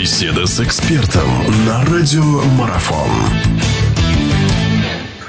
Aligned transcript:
Беседа 0.00 0.46
с 0.46 0.58
экспертом 0.60 1.28
на 1.66 1.84
радио 1.84 2.40
Марафон. 2.56 3.10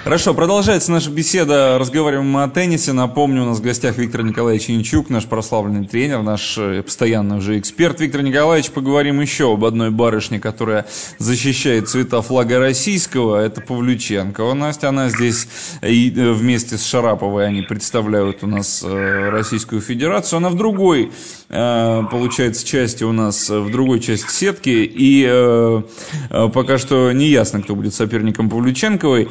Хорошо, 0.04 0.34
продолжается 0.34 0.92
наша 0.92 1.12
беседа. 1.12 1.78
Разговариваем 1.78 2.28
мы 2.28 2.42
о 2.42 2.48
теннисе. 2.50 2.92
Напомню, 2.92 3.44
у 3.44 3.46
нас 3.46 3.60
в 3.60 3.62
гостях 3.62 4.00
Виктор 4.00 4.24
Николаевич 4.24 4.68
Янчук, 4.68 5.12
наш 5.12 5.26
прославленный 5.26 5.88
тренер, 5.88 6.24
наш 6.24 6.58
э, 6.58 6.82
постоянный 6.82 7.38
уже 7.38 7.60
эксперт. 7.60 8.00
Виктор 8.00 8.24
Николаевич, 8.24 8.72
поговорим 8.72 9.22
еще 9.22 9.54
об 9.54 9.64
одной 9.64 9.92
барышне, 9.92 10.40
которая 10.40 10.88
защищает 11.20 11.88
цвета 11.88 12.24
флага 12.24 12.58
российского. 12.58 13.46
Это 13.46 13.62
Павлюченко. 13.62 14.42
У 14.42 14.56
Настя, 14.56 14.90
она 14.90 15.10
здесь 15.10 15.48
и 15.84 16.12
э, 16.18 16.32
вместе 16.32 16.80
с 16.80 16.84
Шараповой 16.84 17.46
они 17.46 17.62
представляют 17.62 18.44
у 18.44 18.48
нас 18.48 18.84
э, 18.84 19.30
Российскую 19.30 19.82
Федерацию. 19.82 20.38
Она 20.38 20.50
в 20.50 20.56
другой, 20.56 21.12
получается, 21.48 22.66
части 22.66 23.04
у 23.04 23.12
нас, 23.12 23.50
в 23.50 23.70
другой 23.70 24.00
части 24.00 24.32
сетки. 24.32 24.70
И 24.70 25.82
пока 26.30 26.78
что 26.80 27.12
не 27.12 27.28
ясно, 27.28 27.62
кто 27.62 27.76
будет 27.76 27.94
соперником 27.94 28.50
Павлюченковой. 28.50 29.30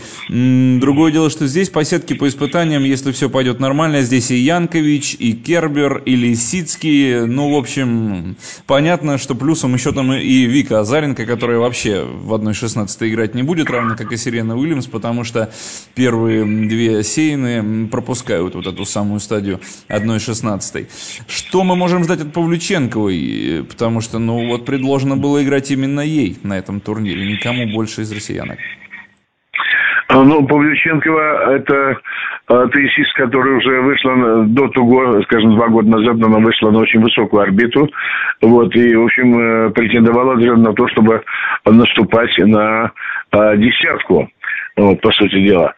Другое 0.80 1.12
дело, 1.12 1.30
что 1.30 1.46
здесь 1.46 1.70
по 1.70 1.84
сетке 1.84 2.14
по 2.14 2.28
испытаниям, 2.28 2.82
если 2.82 3.12
все 3.12 3.30
пойдет 3.30 3.60
нормально, 3.60 4.02
здесь 4.02 4.30
и 4.30 4.37
Янкович, 4.37 5.16
и 5.18 5.32
Кербер, 5.32 5.98
и 5.98 6.16
Лисицкий. 6.16 7.27
Ну, 7.27 7.55
в 7.55 7.56
общем, 7.56 8.37
понятно, 8.66 9.16
что 9.18 9.34
плюсом 9.34 9.74
еще 9.74 9.92
там 9.92 10.12
и 10.12 10.45
Вика 10.45 10.80
Азаренко, 10.80 11.24
которая 11.24 11.59
вообще 11.59 12.04
в 12.04 12.34
1.16 12.34 13.09
играть 13.09 13.34
не 13.34 13.42
будет, 13.42 13.70
равно 13.70 13.96
как 13.96 14.12
и 14.12 14.16
Сирена 14.16 14.56
Уильямс, 14.56 14.87
потому 14.87 15.24
что 15.24 15.52
первые 15.95 16.45
две 16.45 17.02
сейны 17.04 17.88
пропускают 17.88 18.54
вот 18.54 18.66
эту 18.66 18.84
самую 18.84 19.20
стадию 19.20 19.60
1.16. 19.88 20.88
Что 21.29 21.65
мы 21.65 21.77
можем 21.77 22.04
ждать 22.04 22.20
от 22.20 22.32
Павлюченковой? 22.32 23.65
Потому 23.68 24.01
что, 24.01 24.18
ну, 24.18 24.48
вот 24.48 24.66
предложено 24.66 25.16
было 25.16 25.42
играть 25.42 25.70
именно 25.70 26.01
ей 26.01 26.38
на 26.42 26.59
этом 26.59 26.80
турнире, 26.80 27.32
никому 27.32 27.73
больше 27.73 28.02
из 28.02 28.12
россиянок. 28.12 28.59
А, 30.12 30.24
ну, 30.24 30.44
Павлюченкова– 30.44 31.54
это 31.54 31.96
а, 32.48 32.66
теннисистка, 32.66 33.26
которая 33.26 33.58
уже 33.58 33.80
вышла 33.80 34.44
до 34.44 34.66
того, 34.68 35.22
скажем, 35.22 35.54
два 35.54 35.68
года 35.68 35.88
назад 35.88 36.16
она 36.16 36.38
вышла 36.38 36.72
на 36.72 36.78
очень 36.80 37.00
высокую 37.00 37.42
орбиту. 37.42 37.88
Вот, 38.42 38.74
и, 38.74 38.96
в 38.96 39.04
общем, 39.04 39.38
э, 39.38 39.70
претендовала 39.70 40.34
на 40.34 40.72
то, 40.72 40.88
чтобы 40.88 41.22
наступать 41.64 42.36
на 42.38 42.90
а, 43.30 43.56
десятку, 43.56 44.28
вот, 44.76 45.00
по 45.00 45.12
сути 45.12 45.46
дела. 45.46 45.74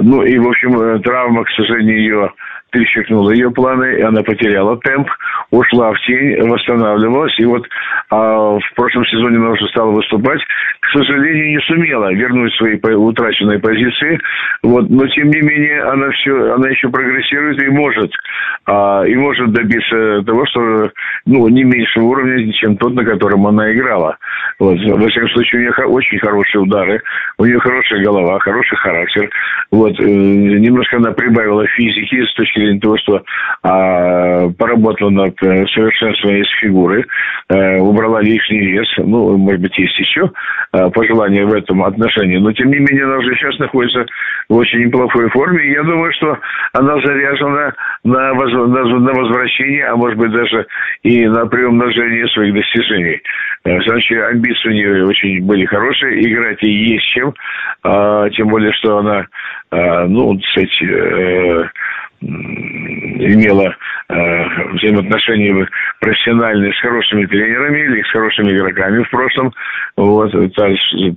Ну, 0.00 0.24
и, 0.24 0.36
в 0.38 0.48
общем, 0.48 0.80
э, 0.80 0.98
травма, 0.98 1.44
к 1.44 1.50
сожалению, 1.50 1.98
ее 1.98 2.32
перечеркнула 2.70 3.30
ее 3.30 3.50
планы, 3.50 3.98
и 3.98 4.02
она 4.02 4.22
потеряла 4.22 4.78
темп, 4.78 5.08
ушла 5.50 5.92
в 5.92 6.00
тень, 6.06 6.40
восстанавливалась, 6.48 7.38
и 7.38 7.44
вот 7.44 7.66
а, 8.10 8.58
в 8.58 8.74
прошлом 8.74 9.04
сезоне 9.06 9.36
она 9.36 9.50
уже 9.50 9.66
стала 9.68 9.90
выступать, 9.90 10.40
к 10.80 10.90
сожалению, 10.92 11.50
не 11.50 11.60
сумела 11.60 12.12
вернуть 12.12 12.54
свои 12.54 12.78
утраченные 12.78 13.58
позиции, 13.58 14.18
вот, 14.62 14.88
но 14.90 15.06
тем 15.08 15.28
не 15.30 15.40
менее 15.40 15.82
она 15.82 16.10
все, 16.10 16.52
она 16.52 16.68
еще 16.68 16.88
прогрессирует 16.88 17.62
и 17.62 17.68
может, 17.68 18.12
а, 18.66 19.04
и 19.04 19.14
может 19.14 19.52
добиться 19.52 20.22
того, 20.26 20.46
что, 20.46 20.90
ну, 21.26 21.48
не 21.48 21.64
меньшего 21.64 22.04
уровня, 22.04 22.52
чем 22.52 22.76
тот, 22.76 22.94
на 22.94 23.04
котором 23.04 23.46
она 23.46 23.72
играла. 23.72 24.16
Вот, 24.58 24.78
во 24.78 25.08
всяком 25.08 25.30
случае, 25.30 25.60
у 25.60 25.62
нее 25.62 25.86
очень 25.86 26.18
хорошие 26.18 26.62
удары, 26.62 27.00
у 27.38 27.44
нее 27.44 27.58
хорошая 27.60 28.02
голова, 28.02 28.38
хороший 28.40 28.76
характер, 28.76 29.30
вот, 29.70 29.98
э, 30.00 30.04
немножко 30.04 30.96
она 30.96 31.12
прибавила 31.12 31.66
физики 31.68 32.24
с 32.24 32.34
точки 32.34 32.57
зрения 32.58 32.80
того, 32.80 32.96
что 32.98 33.22
а, 33.62 34.48
поработала 34.50 35.10
над 35.10 35.42
э, 35.42 35.66
совершенствованием 35.68 36.44
фигуры, 36.60 37.04
а, 37.48 37.78
убрала 37.78 38.20
лишний 38.20 38.60
вес, 38.60 38.86
ну, 38.98 39.36
может 39.36 39.60
быть, 39.60 39.78
есть 39.78 39.98
еще 39.98 40.30
а, 40.72 40.90
пожелания 40.90 41.44
в 41.44 41.52
этом 41.52 41.82
отношении, 41.82 42.38
но 42.38 42.52
тем 42.52 42.70
не 42.70 42.78
менее 42.78 43.04
она 43.04 43.18
уже 43.18 43.34
сейчас 43.34 43.58
находится 43.58 44.06
в 44.48 44.54
очень 44.54 44.86
неплохой 44.86 45.28
форме, 45.30 45.64
и 45.64 45.72
я 45.72 45.82
думаю, 45.82 46.12
что 46.12 46.38
она 46.72 47.00
заряжена 47.00 47.72
на, 48.04 48.34
воз, 48.34 48.52
на, 48.52 48.84
на 48.84 49.12
возвращение, 49.12 49.86
а 49.86 49.96
может 49.96 50.18
быть 50.18 50.32
даже 50.32 50.66
и 51.02 51.26
на 51.26 51.46
приумножение 51.46 52.28
своих 52.28 52.54
достижений. 52.54 53.20
Значит, 53.64 54.22
амбиции 54.22 54.68
у 54.68 54.72
нее 54.72 55.06
очень 55.06 55.44
были 55.44 55.64
хорошие, 55.66 56.22
играть 56.22 56.62
ей 56.62 56.94
есть 56.94 57.06
чем, 57.06 57.34
а, 57.82 58.28
тем 58.30 58.48
более, 58.48 58.72
что 58.72 58.98
она, 58.98 59.26
а, 59.70 60.06
ну, 60.06 60.38
кстати, 60.38 61.68
имела 62.20 63.76
э, 64.08 64.72
взаимоотношения 64.74 65.68
профессиональные 66.00 66.72
с 66.72 66.80
хорошими 66.80 67.26
тренерами 67.26 67.78
или 67.80 68.02
с 68.02 68.10
хорошими 68.10 68.52
игроками 68.52 69.02
в 69.02 69.10
прошлом. 69.10 69.52
Вот, 69.96 70.32
та, 70.54 70.68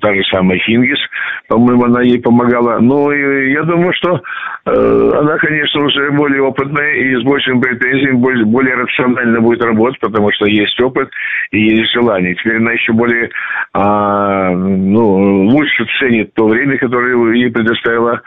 та 0.02 0.14
же 0.16 0.24
самая 0.32 0.60
Хингис, 0.60 1.00
по-моему, 1.48 1.86
она 1.86 2.02
ей 2.02 2.20
помогала. 2.20 2.80
Ну, 2.80 3.12
и 3.12 3.52
я 3.52 3.64
думаю, 3.64 3.94
что 3.94 4.22
э, 4.66 5.12
она, 5.20 5.38
конечно, 5.38 5.86
уже 5.86 6.12
более 6.12 6.42
опытная 6.42 6.94
и 6.96 7.16
с 7.16 7.24
большим 7.24 7.62
претензиям, 7.62 8.18
более, 8.18 8.46
более 8.46 8.76
рационально 8.76 9.42
будет 9.42 9.64
работать, 9.64 10.00
потому 10.00 10.32
что 10.34 10.46
есть 10.46 10.80
опыт 10.82 11.10
и 11.52 11.60
есть 11.60 11.92
желание. 11.94 12.36
Теперь 12.36 12.58
она 12.58 12.72
еще 12.74 12.94
более, 12.94 13.30
э, 13.74 14.50
ну, 14.56 15.48
лучше 15.50 15.86
ценит 16.00 16.34
то 16.34 16.48
время, 16.48 16.78
которое 16.78 17.36
ей 17.36 17.52
предоставила, 17.52 18.22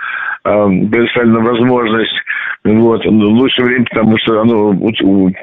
э, 0.44 0.66
предоставлена 0.90 1.40
возможность 1.40 2.14
вот. 2.64 3.04
Ну, 3.04 3.30
лучше 3.30 3.62
время, 3.62 3.84
потому 3.84 4.16
что 4.18 4.40
оно 4.40 4.72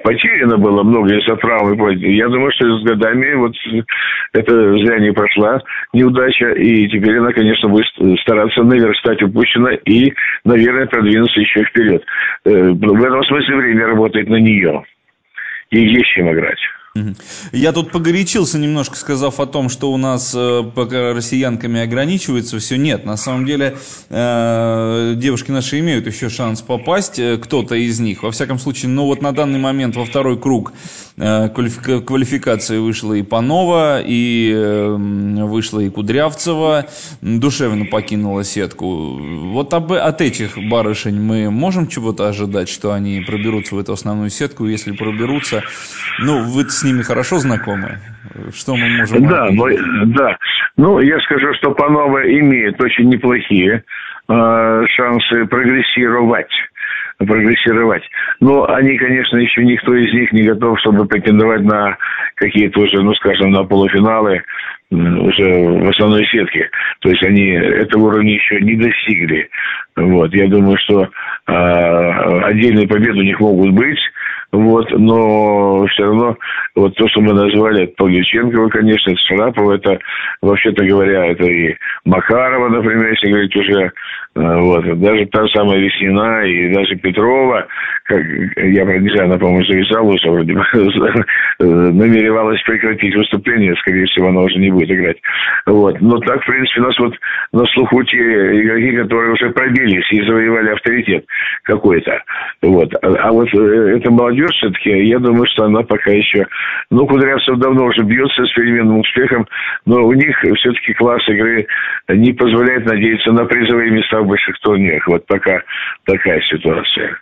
потеряно 0.03 0.57
было 0.57 0.81
много 0.81 1.15
из-за 1.15 1.35
травмы. 1.35 1.93
Я 1.95 2.27
думаю, 2.27 2.51
что 2.51 2.79
с 2.79 2.83
годами 2.83 3.35
вот 3.35 3.53
это 4.33 4.51
зря 4.79 4.97
не 4.97 5.11
прошла 5.11 5.61
неудача. 5.93 6.51
И 6.53 6.87
теперь 6.87 7.19
она, 7.19 7.31
конечно, 7.31 7.69
будет 7.69 7.85
стараться 8.21 8.63
наверстать 8.63 9.21
упущено 9.21 9.69
и, 9.69 10.11
наверное, 10.45 10.87
продвинуться 10.87 11.39
еще 11.41 11.63
вперед. 11.65 12.03
Э, 12.45 12.71
в 12.71 13.03
этом 13.03 13.23
смысле 13.25 13.55
время 13.55 13.85
работает 13.85 14.27
на 14.27 14.37
нее. 14.37 14.83
Ей 15.69 15.89
есть 15.89 16.09
чем 16.15 16.31
играть. 16.31 16.59
Я 17.53 17.71
тут 17.71 17.93
погорячился 17.93 18.57
немножко, 18.57 18.97
сказав 18.97 19.39
о 19.39 19.45
том, 19.45 19.69
что 19.69 19.93
у 19.93 19.97
нас 19.97 20.33
э, 20.35 20.61
пока 20.75 21.13
россиянками 21.13 21.79
ограничивается 21.79 22.59
все. 22.59 22.77
Нет, 22.77 23.05
на 23.05 23.15
самом 23.15 23.45
деле 23.45 23.77
э, 24.09 25.13
девушки 25.15 25.51
наши 25.51 25.79
имеют 25.79 26.05
еще 26.05 26.27
шанс 26.27 26.61
попасть, 26.61 27.17
э, 27.17 27.37
кто-то 27.37 27.75
из 27.75 28.01
них. 28.01 28.23
Во 28.23 28.31
всяком 28.31 28.59
случае, 28.59 28.89
ну 28.89 29.05
вот 29.05 29.21
на 29.21 29.31
данный 29.31 29.57
момент 29.57 29.95
во 29.95 30.03
второй 30.03 30.37
круг 30.37 30.73
квалификации 31.21 32.79
вышла 32.79 33.13
и 33.13 33.21
Панова, 33.21 34.01
и 34.03 34.53
вышла 34.55 35.79
и 35.79 35.89
Кудрявцева. 35.89 36.85
Душевно 37.21 37.85
покинула 37.85 38.43
сетку. 38.43 39.19
Вот 39.51 39.73
об, 39.73 39.91
от 39.93 40.21
этих 40.21 40.57
барышень 40.57 41.21
мы 41.21 41.51
можем 41.51 41.87
чего-то 41.87 42.27
ожидать, 42.27 42.69
что 42.69 42.91
они 42.93 43.21
проберутся 43.21 43.75
в 43.75 43.79
эту 43.79 43.93
основную 43.93 44.29
сетку? 44.29 44.65
Если 44.65 44.93
проберутся, 44.93 45.63
ну, 46.19 46.43
вы 46.43 46.67
с 46.69 46.83
ними 46.83 47.03
хорошо 47.03 47.37
знакомы? 47.37 47.99
Что 48.55 48.75
мы 48.75 48.89
можем... 48.89 49.27
Да, 49.27 49.49
но, 49.51 49.67
да. 50.05 50.37
Ну, 50.77 50.99
я 50.99 51.19
скажу, 51.19 51.53
что 51.59 51.71
Панова 51.71 52.23
имеет 52.39 52.81
очень 52.81 53.09
неплохие 53.09 53.83
э, 54.27 54.83
шансы 54.95 55.45
прогрессировать 55.45 56.51
прогрессировать. 57.25 58.03
Но 58.39 58.69
они, 58.69 58.97
конечно, 58.97 59.37
еще 59.37 59.63
никто 59.63 59.95
из 59.95 60.13
них 60.13 60.31
не 60.31 60.43
готов, 60.43 60.79
чтобы 60.79 61.05
претендовать 61.05 61.61
на 61.61 61.97
какие-то 62.35 62.81
уже, 62.81 63.01
ну, 63.01 63.13
скажем, 63.15 63.51
на 63.51 63.63
полуфиналы 63.63 64.43
уже 64.91 65.45
в 65.45 65.89
основной 65.89 66.25
сетке. 66.25 66.69
То 66.99 67.09
есть 67.09 67.23
они 67.23 67.51
этого 67.51 68.07
уровня 68.07 68.33
еще 68.33 68.59
не 68.59 68.75
достигли. 68.75 69.49
Вот. 69.95 70.33
Я 70.33 70.47
думаю, 70.47 70.77
что 70.77 71.03
э, 71.03 71.09
отдельные 72.43 72.87
победы 72.87 73.19
у 73.19 73.23
них 73.23 73.39
могут 73.39 73.71
быть. 73.71 73.99
Вот, 74.51 74.89
но 74.91 75.85
все 75.87 76.03
равно 76.03 76.37
вот 76.75 76.95
то, 76.95 77.07
что 77.07 77.21
мы 77.21 77.33
назвали 77.33 77.85
Павлюченкова, 77.85 78.67
конечно, 78.69 79.11
это 79.11 79.19
Шарапова, 79.21 79.73
это, 79.75 79.99
вообще-то 80.41 80.85
говоря, 80.85 81.27
это 81.27 81.45
и 81.45 81.75
Макарова, 82.03 82.67
например, 82.69 83.11
если 83.11 83.29
говорить 83.29 83.55
уже 83.55 83.91
Э, 84.35 84.59
вот. 84.59 84.99
Даже 84.99 85.25
та 85.25 85.45
самая 85.49 85.79
Веснина 85.79 86.43
и 86.45 86.73
даже 86.73 86.95
Петрова, 86.95 87.67
как 88.05 88.21
я, 88.57 88.85
не 88.85 89.09
знаю, 89.09 89.25
она, 89.25 89.37
по-моему, 89.37 89.65
завязала 89.65 90.09
уже 90.09 90.29
вроде 90.29 90.53
бы, 90.53 90.63
намеревалась 91.59 92.61
прекратить 92.63 93.15
выступление, 93.15 93.75
скорее 93.77 94.05
всего, 94.05 94.27
она 94.29 94.41
уже 94.41 94.57
не 94.59 94.71
будет 94.71 94.91
играть. 94.91 95.17
Вот. 95.65 95.99
Но 96.01 96.17
так, 96.19 96.41
в 96.43 96.45
принципе, 96.45 96.81
у 96.81 96.83
нас 96.83 96.99
вот 96.99 97.13
на 97.53 97.65
слуху 97.67 98.03
те 98.03 98.17
игроки, 98.17 98.97
которые 98.97 99.33
уже 99.33 99.49
пробились 99.51 100.11
и 100.11 100.21
завоевали 100.21 100.69
авторитет 100.71 101.25
какой-то. 101.63 102.21
Вот. 102.61 102.93
А, 103.01 103.07
а 103.07 103.31
вот 103.31 103.47
э, 103.53 103.97
эта 103.97 104.11
молодежь 104.11 104.55
все-таки, 104.57 104.89
я 105.07 105.19
думаю, 105.19 105.45
что 105.47 105.65
она 105.65 105.83
пока 105.83 106.11
еще... 106.11 106.47
Ну, 106.89 107.07
Кудрявцев 107.07 107.57
давно 107.57 107.85
уже 107.85 108.03
бьется 108.03 108.45
с 108.45 108.53
переменным 108.53 108.99
успехом, 108.99 109.47
но 109.85 110.03
у 110.05 110.13
них 110.13 110.37
все-таки 110.39 110.93
класс 110.93 111.21
игры 111.27 111.65
не 112.09 112.33
позволяет 112.33 112.85
надеяться 112.85 113.31
на 113.31 113.45
призовые 113.45 113.91
места 113.91 114.21
в 114.21 114.27
больших 114.27 114.59
турнирах. 114.59 115.07
Вот 115.07 115.25
пока 115.25 115.61
такая 116.05 116.41
ситуация. 116.41 117.17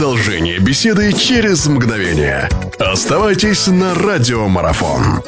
Продолжение 0.00 0.58
беседы 0.58 1.12
через 1.12 1.66
мгновение. 1.66 2.48
Оставайтесь 2.78 3.66
на 3.66 3.94
радиомарафон. 3.94 5.22